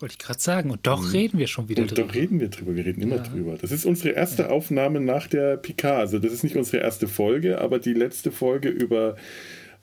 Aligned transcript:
Wollte 0.00 0.12
ich 0.12 0.18
gerade 0.18 0.40
sagen. 0.40 0.70
Und 0.70 0.86
doch 0.86 1.02
mhm. 1.02 1.10
reden 1.10 1.38
wir 1.38 1.46
schon 1.48 1.68
wieder 1.68 1.82
und 1.82 1.90
drüber. 1.90 2.02
Doch 2.02 2.14
reden 2.14 2.40
wir 2.40 2.48
drüber. 2.48 2.76
Wir 2.76 2.84
reden 2.84 3.02
immer 3.02 3.16
ja. 3.16 3.22
drüber. 3.22 3.56
Das 3.60 3.72
ist 3.72 3.84
unsere 3.84 4.10
erste 4.10 4.44
ja. 4.44 4.48
Aufnahme 4.50 5.00
nach 5.00 5.26
der 5.26 5.56
Picard. 5.56 5.98
Also 5.98 6.18
das 6.18 6.32
ist 6.32 6.44
nicht 6.44 6.56
unsere 6.56 6.82
erste 6.82 7.08
Folge, 7.08 7.60
aber 7.60 7.78
die 7.78 7.94
letzte 7.94 8.30
Folge 8.30 8.68
über 8.68 9.16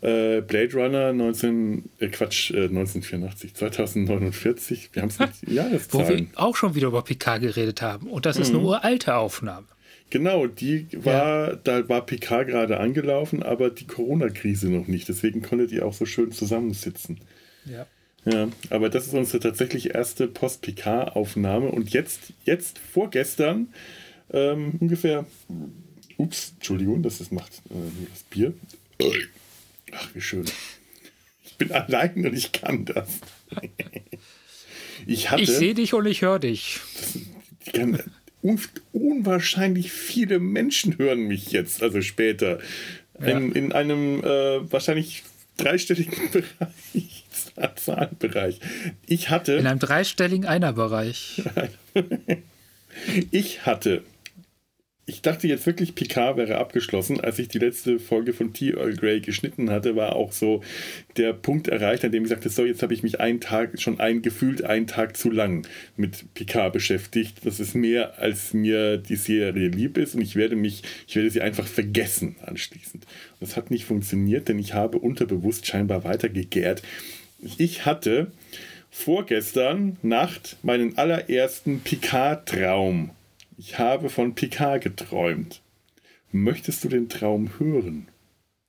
äh, 0.01 0.41
Blade 0.41 0.73
Runner 0.73 1.13
19, 1.13 1.89
äh, 1.99 2.07
Quatsch, 2.07 2.51
äh, 2.51 2.65
1984, 2.65 3.55
2049. 3.55 4.89
Wir 4.93 5.01
haben 5.01 5.09
es 5.09 5.19
mit 5.19 5.29
Jahreszahlen. 5.47 6.07
Wo 6.07 6.09
wir 6.09 6.27
auch 6.35 6.55
schon 6.55 6.75
wieder 6.75 6.87
über 6.87 7.01
Picard 7.01 7.41
geredet 7.41 7.81
haben. 7.81 8.07
Und 8.07 8.25
das 8.25 8.37
ist 8.37 8.49
mhm. 8.53 8.59
eine 8.59 8.67
uralte 8.67 9.15
Aufnahme. 9.15 9.67
Genau, 10.11 10.47
die 10.47 10.87
war, 10.93 11.49
ja. 11.49 11.55
da 11.55 11.89
war 11.89 12.05
Picard 12.05 12.47
gerade 12.47 12.79
angelaufen, 12.79 13.41
aber 13.43 13.69
die 13.69 13.87
Corona-Krise 13.87 14.69
noch 14.69 14.87
nicht. 14.87 15.09
Deswegen 15.09 15.41
konntet 15.41 15.71
ihr 15.71 15.85
auch 15.85 15.93
so 15.93 16.05
schön 16.05 16.31
zusammensitzen. 16.31 17.19
Ja. 17.65 17.87
Ja, 18.25 18.49
aber 18.71 18.89
das 18.89 19.05
ist 19.07 19.13
unsere 19.13 19.39
tatsächlich 19.39 19.93
erste 19.93 20.27
Post-PK-Aufnahme. 20.27 21.69
Und 21.69 21.91
jetzt, 21.91 22.33
jetzt 22.43 22.79
vorgestern, 22.79 23.67
ähm, 24.33 24.73
ungefähr, 24.79 25.25
ups, 26.17 26.53
Entschuldigung, 26.55 27.03
das 27.03 27.21
ist, 27.21 27.31
macht 27.31 27.51
äh, 27.69 27.75
das 28.11 28.23
Bier. 28.23 28.53
Ach, 29.91 30.09
wie 30.13 30.21
schön. 30.21 30.45
Ich 31.43 31.55
bin 31.57 31.71
allein 31.71 32.25
und 32.25 32.35
ich 32.35 32.51
kann 32.51 32.85
das. 32.85 33.07
Ich, 35.05 35.29
hatte, 35.29 35.43
ich 35.43 35.51
sehe 35.51 35.75
dich 35.75 35.93
und 35.93 36.05
ich 36.07 36.21
höre 36.21 36.39
dich. 36.39 36.79
Ich 37.63 37.73
kann, 37.73 38.01
un, 38.41 38.59
unwahrscheinlich 38.91 39.91
viele 39.91 40.39
Menschen 40.39 40.97
hören 40.97 41.27
mich 41.27 41.51
jetzt, 41.51 41.83
also 41.83 42.01
später. 42.01 42.59
Ja. 43.19 43.27
In, 43.27 43.51
in 43.53 43.71
einem 43.71 44.23
äh, 44.23 44.71
wahrscheinlich 44.71 45.23
dreistelligen 45.57 46.31
Bereich. 46.31 47.23
Zahlenbereich. 47.75 48.59
Ich 49.05 49.29
hatte. 49.29 49.53
In 49.53 49.67
einem 49.67 49.79
dreistelligen 49.79 50.45
Einerbereich. 50.45 51.43
ich 53.31 53.65
hatte. 53.65 54.03
Ich 55.07 55.21
dachte 55.21 55.47
jetzt 55.47 55.67
wirklich, 55.67 55.93
Picard 55.93 56.35
wäre 56.37 56.57
abgeschlossen. 56.57 57.19
Als 57.19 57.37
ich 57.37 57.47
die 57.47 57.59
letzte 57.59 57.99
Folge 57.99 58.33
von 58.33 58.53
T. 58.53 58.71
Earl 58.71 58.95
Grey 58.95 59.21
geschnitten 59.21 59.69
hatte, 59.69 59.95
war 59.95 60.15
auch 60.15 60.31
so 60.31 60.63
der 61.17 61.33
Punkt 61.33 61.67
erreicht, 61.67 62.03
an 62.03 62.11
dem 62.11 62.23
ich 62.23 62.29
sagte, 62.29 62.49
so, 62.49 62.65
jetzt 62.65 62.81
habe 62.81 62.93
ich 62.95 63.03
mich 63.03 63.19
einen 63.19 63.39
Tag, 63.39 63.79
schon 63.79 63.99
ein, 63.99 64.23
gefühlt 64.23 64.63
einen 64.63 64.87
Tag 64.87 65.15
zu 65.15 65.29
lang 65.29 65.67
mit 65.95 66.33
Picard 66.33 66.73
beschäftigt. 66.73 67.37
Das 67.43 67.59
ist 67.59 67.75
mehr, 67.75 68.17
als 68.17 68.53
mir 68.53 68.97
die 68.97 69.15
Serie 69.15 69.67
lieb 69.67 69.97
ist 69.97 70.15
und 70.15 70.21
ich 70.21 70.35
werde 70.35 70.55
mich, 70.55 70.81
ich 71.07 71.15
werde 71.15 71.29
sie 71.29 71.41
einfach 71.41 71.67
vergessen 71.67 72.37
anschließend. 72.43 73.05
Das 73.39 73.55
hat 73.55 73.69
nicht 73.69 73.85
funktioniert, 73.85 74.47
denn 74.47 74.57
ich 74.57 74.73
habe 74.73 74.97
unterbewusst 74.97 75.67
scheinbar 75.67 76.03
weiter 76.03 76.29
gegärt 76.29 76.81
ich 77.57 77.85
hatte 77.85 78.31
vorgestern 78.89 79.97
Nacht 80.01 80.57
meinen 80.63 80.97
allerersten 80.97 81.81
Picard-Traum. 81.81 83.11
Ich 83.57 83.79
habe 83.79 84.09
von 84.09 84.35
Picard 84.35 84.81
geträumt. 84.83 85.61
Möchtest 86.31 86.83
du 86.83 86.89
den 86.89 87.07
Traum 87.07 87.57
hören? 87.57 88.07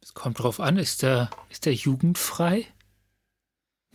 Es 0.01 0.15
kommt 0.15 0.39
drauf 0.39 0.61
an, 0.61 0.77
ist 0.77 1.03
der, 1.03 1.31
ist 1.51 1.67
der 1.67 1.75
jugendfrei? 1.75 2.67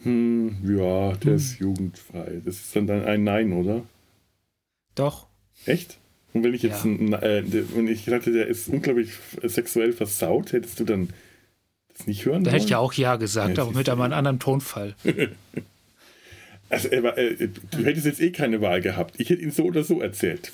Hm, 0.04 0.58
ja, 0.64 1.14
der 1.14 1.32
hm. 1.32 1.36
ist 1.36 1.60
jugendfrei. 1.60 2.42
Das 2.44 2.56
ist 2.58 2.76
dann, 2.76 2.90
ein 2.90 3.24
Nein, 3.24 3.54
oder? 3.54 3.84
Doch. 4.96 5.28
Echt? 5.66 5.98
Und 6.34 6.44
wenn 6.44 6.54
ich 6.54 6.64
jetzt, 6.64 6.86
ja. 6.86 6.92
ein, 6.92 7.14
äh, 7.14 7.44
wenn 7.76 7.88
ich 7.88 8.06
dachte, 8.06 8.32
der 8.32 8.48
ist 8.48 8.68
unglaublich 8.68 9.12
sexuell 9.44 9.94
versaut, 9.94 10.52
hättest 10.54 10.80
du 10.80 10.84
dann 10.84 11.10
das 11.98 12.08
nicht 12.08 12.26
hören 12.26 12.44
Da 12.44 12.52
hätte 12.52 12.66
ich 12.66 12.72
ja 12.72 12.80
auch 12.80 12.94
Ja 12.94 13.16
gesagt, 13.18 13.58
ja, 13.58 13.64
aber 13.64 13.74
mit 13.74 13.90
einem 13.90 14.02
anderen 14.02 14.40
Tonfall. 14.40 14.96
also, 16.70 16.88
äh, 16.90 16.98
äh, 16.98 17.50
du 17.72 17.86
hättest 17.86 18.06
jetzt 18.06 18.22
eh 18.22 18.32
keine 18.32 18.62
Wahl 18.62 18.82
gehabt. 18.82 19.16
Ich 19.18 19.30
hätte 19.30 19.42
ihn 19.42 19.52
so 19.52 19.64
oder 19.64 19.84
so 19.84 20.02
erzählt. 20.02 20.52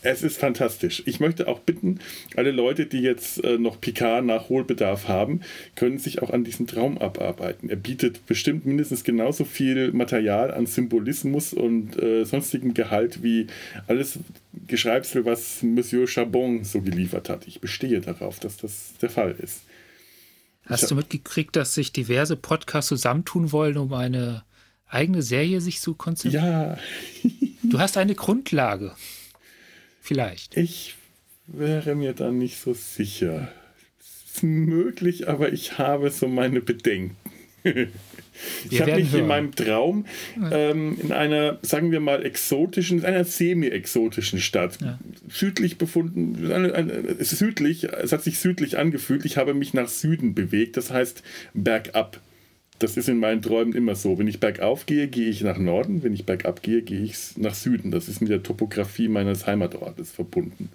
Es 0.00 0.22
ist 0.22 0.38
fantastisch. 0.38 1.02
Ich 1.06 1.18
möchte 1.18 1.48
auch 1.48 1.58
bitten, 1.58 1.98
alle 2.36 2.52
Leute, 2.52 2.86
die 2.86 3.00
jetzt 3.00 3.42
äh, 3.42 3.58
noch 3.58 3.80
Picard 3.80 4.24
Nachholbedarf 4.24 5.08
haben, 5.08 5.40
können 5.74 5.98
sich 5.98 6.22
auch 6.22 6.30
an 6.30 6.44
diesem 6.44 6.68
Traum 6.68 6.98
abarbeiten. 6.98 7.68
Er 7.68 7.76
bietet 7.76 8.24
bestimmt 8.26 8.64
mindestens 8.64 9.02
genauso 9.02 9.44
viel 9.44 9.92
Material 9.92 10.54
an 10.54 10.66
Symbolismus 10.66 11.52
und 11.52 12.00
äh, 12.00 12.24
sonstigem 12.24 12.74
Gehalt 12.74 13.24
wie 13.24 13.48
alles 13.88 14.20
Geschreibsel, 14.68 15.24
was 15.24 15.64
Monsieur 15.64 16.06
Chabon 16.06 16.62
so 16.62 16.80
geliefert 16.80 17.28
hat. 17.28 17.48
Ich 17.48 17.60
bestehe 17.60 18.00
darauf, 18.00 18.38
dass 18.38 18.56
das 18.56 18.92
der 19.02 19.10
Fall 19.10 19.34
ist. 19.42 19.62
Hast 20.66 20.90
du 20.90 20.94
mitgekriegt, 20.94 21.56
dass 21.56 21.74
sich 21.74 21.92
diverse 21.92 22.36
Podcasts 22.36 22.88
zusammentun 22.88 23.50
wollen, 23.50 23.78
um 23.78 23.92
eine 23.94 24.44
eigene 24.86 25.22
Serie 25.22 25.60
sich 25.60 25.80
zu 25.80 25.94
konzentrieren? 25.94 26.44
Ja. 26.44 26.78
du 27.64 27.80
hast 27.80 27.96
eine 27.96 28.14
Grundlage. 28.14 28.92
Vielleicht. 30.08 30.56
Ich 30.56 30.94
wäre 31.46 31.94
mir 31.94 32.14
da 32.14 32.30
nicht 32.30 32.58
so 32.58 32.72
sicher. 32.72 33.52
Es 34.00 34.36
ist 34.36 34.42
möglich, 34.42 35.28
aber 35.28 35.52
ich 35.52 35.76
habe 35.76 36.10
so 36.10 36.26
meine 36.26 36.62
Bedenken. 36.62 37.16
Ich 38.70 38.80
habe 38.80 38.94
mich 38.94 39.10
hören. 39.10 39.22
in 39.22 39.26
meinem 39.26 39.52
Traum 39.52 40.06
ähm, 40.52 40.96
in 41.02 41.10
einer, 41.10 41.58
sagen 41.62 41.90
wir 41.90 41.98
mal, 41.98 42.24
exotischen, 42.24 43.00
in 43.00 43.04
einer 43.04 43.24
semi-exotischen 43.24 44.38
Stadt 44.38 44.78
ja. 44.80 44.96
südlich 45.28 45.76
befunden, 45.76 46.52
eine, 46.52 46.72
eine, 46.72 47.16
südlich, 47.24 47.82
es 47.82 48.12
hat 48.12 48.22
sich 48.22 48.38
südlich 48.38 48.78
angefühlt, 48.78 49.24
ich 49.24 49.38
habe 49.38 49.54
mich 49.54 49.74
nach 49.74 49.88
Süden 49.88 50.36
bewegt, 50.36 50.76
das 50.76 50.92
heißt 50.92 51.24
bergab. 51.52 52.20
Das 52.78 52.96
ist 52.96 53.08
in 53.08 53.18
meinen 53.18 53.42
Träumen 53.42 53.74
immer 53.74 53.94
so. 53.94 54.18
Wenn 54.18 54.28
ich 54.28 54.40
bergauf 54.40 54.86
gehe, 54.86 55.08
gehe 55.08 55.28
ich 55.28 55.40
nach 55.42 55.58
Norden, 55.58 56.02
wenn 56.02 56.12
ich 56.12 56.26
bergab 56.26 56.62
gehe, 56.62 56.82
gehe 56.82 57.02
ich 57.02 57.36
nach 57.36 57.54
Süden. 57.54 57.90
Das 57.90 58.08
ist 58.08 58.20
mit 58.20 58.30
der 58.30 58.42
Topografie 58.42 59.08
meines 59.08 59.46
Heimatortes 59.46 60.12
verbunden, 60.12 60.68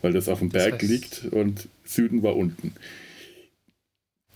weil 0.00 0.12
das 0.12 0.28
auf 0.28 0.38
dem 0.38 0.48
Berg 0.48 0.80
das 0.80 0.82
heißt, 0.82 0.90
liegt 0.90 1.24
und 1.32 1.68
Süden 1.84 2.22
war 2.22 2.36
unten. 2.36 2.72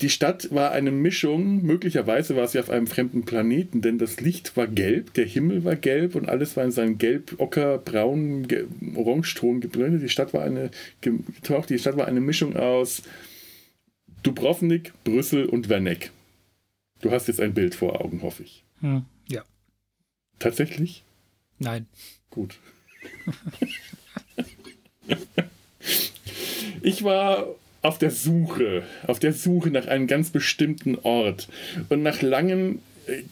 Die 0.02 0.08
Stadt 0.08 0.48
war 0.50 0.72
eine 0.72 0.90
Mischung, 0.90 1.62
möglicherweise 1.62 2.34
war 2.34 2.48
sie 2.48 2.58
auf 2.58 2.70
einem 2.70 2.86
fremden 2.86 3.24
Planeten, 3.24 3.82
denn 3.82 3.98
das 3.98 4.20
Licht 4.20 4.56
war 4.56 4.66
gelb, 4.66 5.12
der 5.12 5.26
Himmel 5.26 5.64
war 5.64 5.76
gelb 5.76 6.14
und 6.14 6.26
alles 6.26 6.56
war 6.56 6.64
in 6.64 6.70
seinem 6.70 6.96
gelb, 6.96 7.34
ocker, 7.36 7.76
braun, 7.76 8.46
orangeton 8.94 9.60
gebrannt. 9.60 10.02
Die 10.02 10.08
Stadt 10.08 10.32
war 10.32 10.42
eine 10.42 10.70
getaucht, 11.02 11.68
die 11.68 11.78
Stadt 11.78 11.98
war 11.98 12.08
eine 12.08 12.20
Mischung 12.20 12.56
aus 12.56 13.02
Dubrovnik, 14.22 14.92
Brüssel 15.04 15.44
und 15.44 15.68
Werneck. 15.68 16.10
Du 17.00 17.10
hast 17.10 17.28
jetzt 17.28 17.40
ein 17.40 17.54
Bild 17.54 17.74
vor 17.74 18.00
Augen, 18.00 18.22
hoffe 18.22 18.42
ich. 18.42 18.64
Hm, 18.80 19.04
ja. 19.28 19.42
Tatsächlich? 20.38 21.04
Nein. 21.58 21.86
Gut. 22.30 22.58
ich 26.82 27.02
war 27.04 27.46
auf 27.82 27.98
der 27.98 28.10
Suche, 28.10 28.82
auf 29.06 29.18
der 29.18 29.32
Suche 29.32 29.70
nach 29.70 29.86
einem 29.86 30.06
ganz 30.06 30.30
bestimmten 30.30 30.96
Ort. 31.02 31.48
Und 31.88 32.02
nach 32.02 32.20
langen 32.22 32.76
äh, 32.76 32.80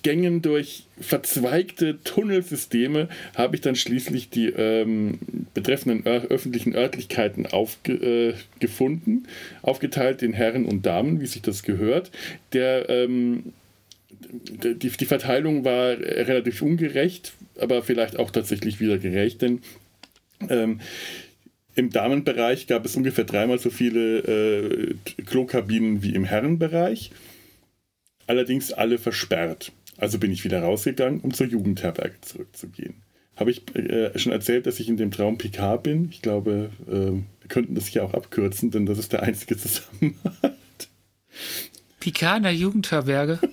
Gängen 0.03 0.43
durch 0.43 0.85
verzweigte 1.01 2.03
Tunnelsysteme 2.03 3.09
habe 3.35 3.57
ich 3.57 3.63
dann 3.63 3.77
schließlich 3.77 4.31
die 4.31 4.47
ähm, 4.47 5.19
betreffenden 5.55 6.05
öffentlichen 6.07 6.75
Örtlichkeiten 6.75 7.47
aufgefunden, 7.47 9.25
äh, 9.27 9.67
aufgeteilt 9.67 10.23
in 10.23 10.33
Herren 10.33 10.65
und 10.65 10.87
Damen, 10.87 11.21
wie 11.21 11.27
sich 11.27 11.43
das 11.43 11.63
gehört. 11.63 12.11
Der, 12.53 12.89
ähm, 12.89 13.53
die, 14.31 14.91
die 14.91 15.07
Verteilung 15.07 15.65
war 15.65 15.99
relativ 15.99 16.63
ungerecht, 16.63 17.33
aber 17.61 17.83
vielleicht 17.83 18.19
auch 18.19 18.31
tatsächlich 18.31 18.81
wieder 18.81 18.99
gerecht, 18.99 19.43
denn 19.43 19.61
ähm, 20.49 20.81
im 21.75 21.91
Damenbereich 21.91 22.67
gab 22.67 22.85
es 22.85 22.97
ungefähr 22.97 23.25
dreimal 23.25 23.59
so 23.59 23.71
viele 23.71 24.19
äh, 24.19 24.95
Klokabinen 25.27 26.03
wie 26.03 26.15
im 26.15 26.25
Herrenbereich. 26.25 27.13
Allerdings 28.29 28.73
alle 28.73 28.99
versperrt. 28.99 29.73
Also 29.97 30.19
bin 30.19 30.31
ich 30.31 30.45
wieder 30.45 30.63
rausgegangen, 30.63 31.21
um 31.21 31.35
zur 31.35 31.47
Jugendherberge 31.47 32.21
zurückzugehen. 32.21 32.95
Habe 33.37 33.51
ich 33.51 33.75
äh, 33.75 34.17
schon 34.19 34.33
erzählt, 34.33 34.67
dass 34.67 34.79
ich 34.81 34.89
in 34.89 34.97
dem 34.97 35.11
Traum 35.11 35.39
Picard 35.39 35.83
bin? 35.83 36.09
Ich 36.11 36.23
glaube, 36.23 36.71
äh, 36.87 36.93
wir 36.93 37.49
könnten 37.49 37.75
das 37.75 37.87
hier 37.87 38.05
auch 38.05 38.15
abkürzen, 38.15 38.71
denn 38.71 38.85
das 38.85 38.99
ist 38.99 39.13
der 39.13 39.23
einzige 39.23 39.57
Zusammenhang. 39.59 40.55
Picard 42.01 42.39
in 42.39 42.43
der 42.45 42.55
Jugendherberge? 42.55 43.41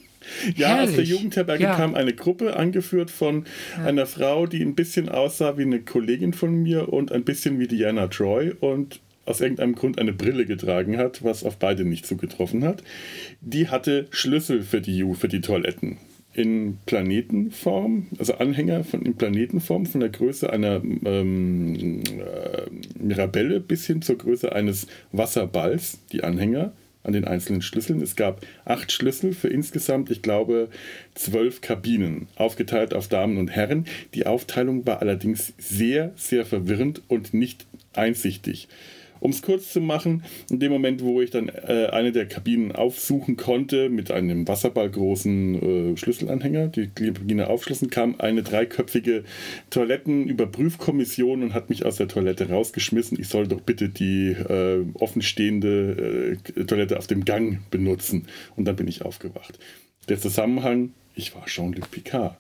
Ja, 0.56 0.70
Herrlich. 0.70 0.90
aus 0.90 0.96
der 0.96 1.04
Jugendherberge 1.06 1.64
ja. 1.64 1.76
kam 1.76 1.94
eine 1.94 2.12
Gruppe, 2.12 2.56
angeführt 2.56 3.12
von 3.12 3.46
ja. 3.78 3.86
einer 3.86 4.08
Frau, 4.08 4.48
die 4.48 4.60
ein 4.64 4.74
bisschen 4.74 5.08
aussah 5.08 5.56
wie 5.60 5.62
eine 5.62 5.82
Kollegin 5.82 6.34
von 6.34 6.64
mir 6.64 6.92
und 6.92 7.12
ein 7.12 7.24
bisschen 7.24 7.60
wie 7.60 7.68
Diana 7.68 8.08
Troy 8.08 8.52
und 8.60 9.02
aus 9.26 9.42
irgendeinem 9.42 9.76
Grund 9.76 10.00
eine 10.00 10.14
Brille 10.14 10.46
getragen 10.46 10.98
hat, 10.98 11.24
was 11.24 11.44
auf 11.44 11.58
beide 11.58 11.86
nicht 11.86 12.06
zugetroffen 12.06 12.64
hat. 12.64 12.84
Die 13.42 13.70
hatte 13.70 14.08
Schlüssel 14.12 14.62
für 14.62 14.82
die, 14.82 15.06
für 15.16 15.28
die 15.28 15.42
Toiletten 15.42 15.98
in 16.36 16.80
Planetenform, 16.86 18.08
also 18.20 18.36
Anhänger 18.36 18.84
von 18.84 19.04
in 19.04 19.16
Planetenform 19.16 19.86
von 19.86 20.02
der 20.02 20.10
Größe 20.10 20.52
einer 20.52 20.82
ähm, 21.06 22.04
äh, 22.04 23.02
Mirabelle 23.02 23.62
bis 23.62 23.88
hin 23.88 24.02
zur 24.02 24.18
Größe 24.18 24.52
eines 24.52 24.88
Wasserballs, 25.14 26.00
die 26.12 26.26
Anhänger 26.26 26.74
an 27.04 27.14
den 27.14 27.26
einzelnen 27.26 27.62
Schlüsseln. 27.62 28.02
Es 28.02 28.16
gab 28.16 28.46
acht 28.66 28.92
Schlüssel 28.92 29.32
für 29.32 29.48
insgesamt, 29.48 30.12
ich 30.12 30.22
glaube, 30.22 30.70
zwölf 31.14 31.62
Kabinen, 31.62 32.28
aufgeteilt 32.36 32.94
auf 32.94 33.08
Damen 33.08 33.38
und 33.38 33.50
Herren. 33.50 33.86
Die 34.14 34.26
Aufteilung 34.26 34.86
war 34.86 35.02
allerdings 35.02 35.54
sehr, 35.58 36.12
sehr 36.16 36.46
verwirrend 36.46 37.02
und 37.08 37.34
nicht 37.34 37.66
einsichtig. 37.94 38.68
Um 39.20 39.32
es 39.32 39.42
kurz 39.42 39.72
zu 39.72 39.82
machen, 39.82 40.24
in 40.50 40.60
dem 40.60 40.72
Moment, 40.72 41.04
wo 41.04 41.22
ich 41.22 41.32
dann 41.32 41.50
äh, 41.50 41.88
eine 41.92 42.12
der 42.12 42.28
Kabinen 42.28 42.72
aufsuchen 42.72 43.38
konnte 43.38 43.90
mit 43.90 44.12
einem 44.12 44.48
wasserballgroßen 44.48 45.94
äh, 45.94 45.98
Schlüsselanhänger, 45.98 46.68
die 46.68 46.88
Kabine 46.88 47.48
aufschlossen, 47.48 47.90
kam 47.90 48.16
eine 48.20 48.44
dreiköpfige 48.44 49.24
Toilettenüberprüfkommission 49.70 51.44
und 51.44 51.54
hat 51.54 51.70
mich 51.70 51.86
aus 51.86 51.98
der 51.98 52.08
Toilette 52.08 52.50
rausgeschmissen. 52.50 53.20
Ich 53.20 53.28
soll 53.28 53.48
doch 53.48 53.62
bitte 53.62 53.90
die 53.90 54.32
äh, 54.32 54.86
offenstehende 54.96 56.38
äh, 56.56 56.64
Toilette 56.66 56.98
auf 56.98 57.08
dem 57.08 57.26
Gang 57.26 57.60
benutzen. 57.72 58.28
Und 58.56 58.66
dann 58.66 58.76
bin 58.76 58.88
ich 58.88 59.04
aufgewacht. 59.04 59.60
Der 60.10 60.20
Zusammenhang, 60.20 60.92
ich 61.16 61.36
war 61.36 61.46
Jean-Luc 61.46 61.90
Picard 61.90 62.38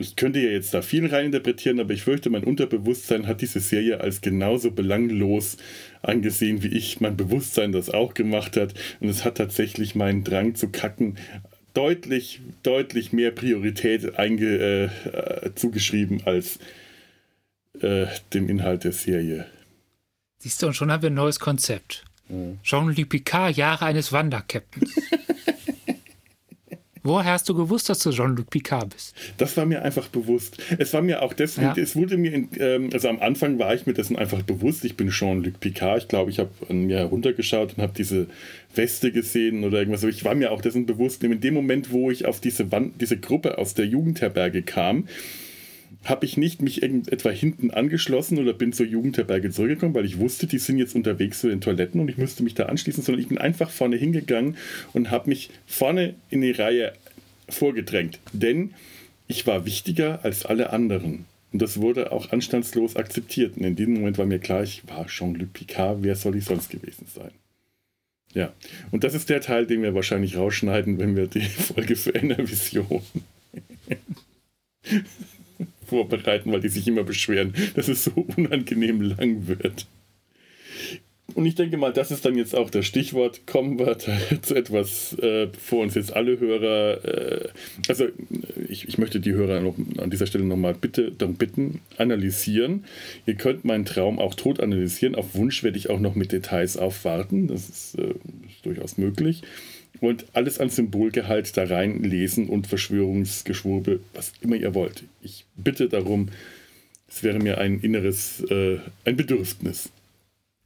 ich 0.00 0.16
könnte 0.16 0.40
ja 0.40 0.50
jetzt 0.50 0.74
da 0.74 0.82
viel 0.82 1.06
reininterpretieren, 1.06 1.80
aber 1.80 1.92
ich 1.92 2.02
fürchte, 2.02 2.30
mein 2.30 2.44
Unterbewusstsein 2.44 3.26
hat 3.26 3.40
diese 3.40 3.60
Serie 3.60 4.00
als 4.00 4.20
genauso 4.20 4.70
belanglos 4.70 5.56
angesehen, 6.02 6.62
wie 6.62 6.68
ich 6.68 7.00
mein 7.00 7.16
Bewusstsein 7.16 7.72
das 7.72 7.90
auch 7.90 8.14
gemacht 8.14 8.56
hat. 8.56 8.74
Und 9.00 9.08
es 9.08 9.24
hat 9.24 9.36
tatsächlich 9.36 9.94
meinen 9.94 10.24
Drang 10.24 10.54
zu 10.54 10.68
kacken 10.68 11.18
deutlich, 11.74 12.40
deutlich 12.62 13.12
mehr 13.12 13.30
Priorität 13.30 14.18
einge, 14.18 14.90
äh, 15.14 15.54
zugeschrieben 15.54 16.22
als 16.24 16.58
äh, 17.80 18.06
dem 18.34 18.48
Inhalt 18.48 18.84
der 18.84 18.92
Serie. 18.92 19.46
Siehst 20.38 20.62
du, 20.62 20.68
und 20.68 20.74
schon 20.74 20.90
haben 20.90 21.02
wir 21.02 21.10
ein 21.10 21.14
neues 21.14 21.38
Konzept. 21.38 22.04
Ja. 22.28 22.36
Jean-Luc 22.62 23.08
Picard, 23.08 23.56
Jahre 23.56 23.86
eines 23.86 24.12
Wanderkapitans. 24.12 24.94
Woher 27.02 27.32
hast 27.32 27.48
du 27.48 27.54
gewusst, 27.54 27.88
dass 27.88 28.00
du 28.00 28.10
Jean-Luc 28.10 28.50
Picard 28.50 28.90
bist? 28.90 29.14
Das 29.38 29.56
war 29.56 29.64
mir 29.64 29.82
einfach 29.82 30.08
bewusst. 30.08 30.58
Es 30.78 30.92
war 30.92 31.00
mir 31.00 31.22
auch 31.22 31.32
deswegen, 31.32 31.68
ja. 31.68 31.82
es 31.82 31.96
wurde 31.96 32.18
mir, 32.18 32.32
in, 32.32 32.48
ähm, 32.58 32.90
also 32.92 33.08
am 33.08 33.20
Anfang 33.20 33.58
war 33.58 33.74
ich 33.74 33.86
mir 33.86 33.94
dessen 33.94 34.16
einfach 34.16 34.42
bewusst, 34.42 34.84
ich 34.84 34.96
bin 34.96 35.08
Jean-Luc 35.08 35.60
Picard. 35.60 36.02
Ich 36.02 36.08
glaube, 36.08 36.30
ich 36.30 36.38
habe 36.38 36.50
an 36.68 36.84
mir 36.86 36.98
heruntergeschaut 36.98 37.74
und 37.76 37.82
habe 37.82 37.92
diese 37.96 38.26
Weste 38.74 39.12
gesehen 39.12 39.64
oder 39.64 39.78
irgendwas. 39.78 40.02
Ich 40.04 40.24
war 40.24 40.34
mir 40.34 40.52
auch 40.52 40.60
dessen 40.60 40.86
bewusst. 40.86 41.24
In 41.24 41.40
dem 41.40 41.54
Moment, 41.54 41.90
wo 41.90 42.10
ich 42.10 42.26
auf 42.26 42.40
diese, 42.40 42.70
Wand, 42.70 43.00
diese 43.00 43.16
Gruppe 43.16 43.58
aus 43.58 43.74
der 43.74 43.86
Jugendherberge 43.86 44.62
kam, 44.62 45.08
habe 46.04 46.24
ich 46.24 46.36
nicht 46.36 46.62
mich 46.62 46.82
etwa 46.82 47.30
hinten 47.30 47.70
angeschlossen 47.70 48.38
oder 48.38 48.54
bin 48.54 48.72
zur 48.72 48.86
Jugendherberge 48.86 49.50
zurückgekommen, 49.50 49.94
weil 49.94 50.06
ich 50.06 50.18
wusste, 50.18 50.46
die 50.46 50.58
sind 50.58 50.78
jetzt 50.78 50.94
unterwegs 50.94 51.40
zu 51.40 51.48
den 51.48 51.60
Toiletten 51.60 52.00
und 52.00 52.08
ich 52.08 52.16
müsste 52.16 52.42
mich 52.42 52.54
da 52.54 52.66
anschließen, 52.66 53.02
sondern 53.02 53.20
ich 53.20 53.28
bin 53.28 53.38
einfach 53.38 53.70
vorne 53.70 53.96
hingegangen 53.96 54.56
und 54.92 55.10
habe 55.10 55.28
mich 55.28 55.50
vorne 55.66 56.14
in 56.30 56.40
die 56.40 56.52
Reihe 56.52 56.94
vorgedrängt. 57.48 58.18
Denn 58.32 58.72
ich 59.28 59.46
war 59.46 59.66
wichtiger 59.66 60.24
als 60.24 60.46
alle 60.46 60.72
anderen. 60.72 61.26
Und 61.52 61.60
das 61.60 61.80
wurde 61.80 62.12
auch 62.12 62.30
anstandslos 62.32 62.96
akzeptiert. 62.96 63.56
Und 63.56 63.64
in 63.64 63.76
diesem 63.76 63.94
Moment 63.94 64.18
war 64.18 64.26
mir 64.26 64.38
klar, 64.38 64.62
ich 64.62 64.82
war 64.88 65.06
Jean-Luc 65.06 65.52
Picard, 65.52 65.98
wer 66.02 66.16
soll 66.16 66.36
ich 66.36 66.44
sonst 66.44 66.70
gewesen 66.70 67.06
sein? 67.12 67.30
Ja, 68.32 68.52
und 68.92 69.02
das 69.02 69.14
ist 69.14 69.28
der 69.28 69.40
Teil, 69.40 69.66
den 69.66 69.82
wir 69.82 69.94
wahrscheinlich 69.94 70.36
rausschneiden, 70.36 70.98
wenn 70.98 71.16
wir 71.16 71.26
die 71.26 71.40
Folge 71.74 71.96
für 71.96 72.14
Vision 72.14 73.02
vorbereiten, 75.90 76.52
weil 76.52 76.60
die 76.60 76.68
sich 76.68 76.86
immer 76.88 77.02
beschweren, 77.02 77.54
dass 77.74 77.88
es 77.88 78.04
so 78.04 78.12
unangenehm 78.36 79.00
lang 79.00 79.46
wird. 79.46 79.86
Und 81.34 81.46
ich 81.46 81.54
denke 81.54 81.76
mal, 81.76 81.92
das 81.92 82.10
ist 82.10 82.24
dann 82.24 82.36
jetzt 82.36 82.56
auch 82.56 82.70
das 82.70 82.86
Stichwort. 82.86 83.46
Kommen 83.46 83.78
wir 83.78 83.98
zu 84.42 84.54
etwas, 84.54 85.12
äh, 85.20 85.46
bevor 85.46 85.82
uns 85.82 85.94
jetzt 85.94 86.12
alle 86.12 86.40
Hörer, 86.40 87.04
äh, 87.04 87.48
also 87.88 88.06
ich, 88.68 88.88
ich 88.88 88.98
möchte 88.98 89.20
die 89.20 89.32
Hörer 89.32 89.60
noch 89.60 89.76
an 89.98 90.10
dieser 90.10 90.26
Stelle 90.26 90.44
nochmal 90.44 90.74
bitte, 90.74 91.12
darum 91.12 91.36
bitten, 91.36 91.80
analysieren. 91.98 92.84
Ihr 93.26 93.34
könnt 93.34 93.64
meinen 93.64 93.84
Traum 93.84 94.18
auch 94.18 94.34
tot 94.34 94.60
analysieren. 94.60 95.14
Auf 95.14 95.34
Wunsch 95.34 95.62
werde 95.62 95.78
ich 95.78 95.88
auch 95.88 96.00
noch 96.00 96.14
mit 96.14 96.32
Details 96.32 96.76
aufwarten. 96.76 97.46
Das 97.46 97.68
ist, 97.68 97.98
äh, 97.98 98.14
ist 98.48 98.64
durchaus 98.66 98.98
möglich 98.98 99.42
und 100.00 100.26
alles 100.32 100.58
an 100.58 100.70
Symbolgehalt 100.70 101.56
da 101.56 101.64
reinlesen 101.64 102.48
und 102.48 102.66
Verschwörungsgeschwurbel, 102.66 104.00
was 104.14 104.32
immer 104.40 104.56
ihr 104.56 104.74
wollt. 104.74 105.04
Ich 105.22 105.44
bitte 105.56 105.88
darum, 105.88 106.28
es 107.08 107.22
wäre 107.22 107.38
mir 107.38 107.58
ein 107.58 107.80
inneres, 107.80 108.40
äh, 108.50 108.78
ein 109.04 109.16
Bedürfnis. 109.16 109.90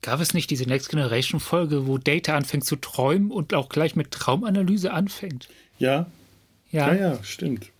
Gab 0.02 0.20
es 0.20 0.34
nicht 0.34 0.50
diese 0.50 0.64
Next 0.64 0.90
Generation 0.90 1.40
Folge, 1.40 1.86
wo 1.86 1.96
Data 1.96 2.36
anfängt 2.36 2.66
zu 2.66 2.76
träumen 2.76 3.30
und 3.30 3.54
auch 3.54 3.70
gleich 3.70 3.96
mit 3.96 4.10
Traumanalyse 4.10 4.92
anfänit? 4.92 5.48
Ja. 5.78 6.06
Ja, 6.70 6.92
ja, 6.92 7.00
ja 7.12 7.24
stimmt. 7.24 7.70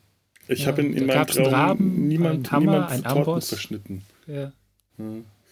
Ich 0.48 0.60
ja, 0.60 0.66
habe 0.68 0.82
in, 0.82 0.94
in 0.94 1.06
meinem 1.06 1.26
Traum 1.26 1.46
Raben, 1.46 2.08
niemand, 2.08 2.50
Hammer, 2.50 2.88
niemand 2.88 3.06
Amboss. 3.06 3.48
verschnitten. 3.48 4.02
Ja. 4.26 4.52
ja. 4.98 5.04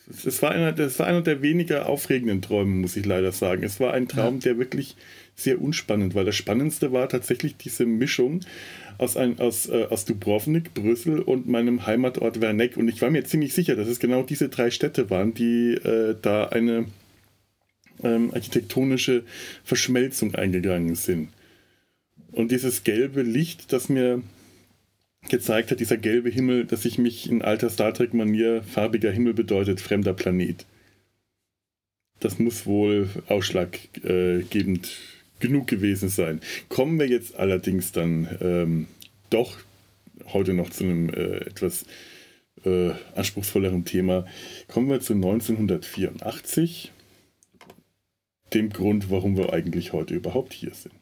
Es 0.08 0.42
war, 0.42 0.50
einer, 0.50 0.72
das 0.72 0.98
war 0.98 1.06
einer 1.06 1.22
der 1.22 1.42
weniger 1.42 1.88
aufregenden 1.88 2.42
Träume, 2.42 2.74
muss 2.74 2.96
ich 2.96 3.06
leider 3.06 3.32
sagen. 3.32 3.62
Es 3.62 3.78
war 3.80 3.94
ein 3.94 4.08
Traum, 4.08 4.40
der 4.40 4.58
wirklich 4.58 4.96
sehr 5.36 5.60
unspannend 5.60 6.14
war. 6.14 6.24
Das 6.24 6.36
Spannendste 6.36 6.92
war 6.92 7.08
tatsächlich 7.08 7.56
diese 7.56 7.86
Mischung 7.86 8.40
aus, 8.98 9.16
ein, 9.16 9.38
aus, 9.38 9.68
äh, 9.68 9.86
aus 9.90 10.04
Dubrovnik, 10.04 10.74
Brüssel 10.74 11.20
und 11.20 11.48
meinem 11.48 11.86
Heimatort 11.86 12.40
Werneck. 12.40 12.76
Und 12.76 12.88
ich 12.88 13.00
war 13.00 13.10
mir 13.10 13.24
ziemlich 13.24 13.54
sicher, 13.54 13.76
dass 13.76 13.88
es 13.88 14.00
genau 14.00 14.22
diese 14.22 14.48
drei 14.48 14.70
Städte 14.70 15.08
waren, 15.10 15.34
die 15.34 15.74
äh, 15.74 16.16
da 16.20 16.48
eine 16.48 16.86
ähm, 18.02 18.32
architektonische 18.34 19.22
Verschmelzung 19.64 20.34
eingegangen 20.34 20.94
sind. 20.94 21.28
Und 22.32 22.50
dieses 22.50 22.84
gelbe 22.84 23.22
Licht, 23.22 23.72
das 23.72 23.88
mir 23.88 24.22
gezeigt 25.28 25.70
hat, 25.70 25.80
dieser 25.80 25.96
gelbe 25.96 26.30
Himmel, 26.30 26.64
dass 26.64 26.84
ich 26.84 26.98
mich 26.98 27.30
in 27.30 27.42
alter 27.42 27.70
Star 27.70 27.94
Trek-Manier 27.94 28.62
farbiger 28.62 29.10
Himmel 29.10 29.34
bedeutet, 29.34 29.80
fremder 29.80 30.14
Planet. 30.14 30.66
Das 32.20 32.38
muss 32.38 32.66
wohl 32.66 33.08
ausschlaggebend 33.28 34.96
genug 35.40 35.66
gewesen 35.66 36.08
sein. 36.08 36.40
Kommen 36.68 36.98
wir 36.98 37.08
jetzt 37.08 37.36
allerdings 37.36 37.92
dann 37.92 38.28
ähm, 38.40 38.86
doch 39.30 39.58
heute 40.32 40.54
noch 40.54 40.70
zu 40.70 40.84
einem 40.84 41.08
äh, 41.10 41.38
etwas 41.38 41.84
äh, 42.64 42.90
anspruchsvolleren 43.14 43.84
Thema. 43.84 44.26
Kommen 44.68 44.88
wir 44.88 45.00
zu 45.00 45.14
1984, 45.14 46.92
dem 48.54 48.70
Grund, 48.70 49.10
warum 49.10 49.36
wir 49.36 49.52
eigentlich 49.52 49.92
heute 49.92 50.14
überhaupt 50.14 50.52
hier 50.52 50.74
sind. 50.74 50.94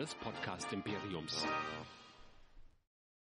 Des 0.00 0.14
Podcast 0.14 0.66
Imperiums. 0.72 1.44